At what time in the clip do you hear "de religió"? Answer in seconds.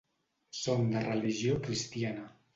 0.95-1.61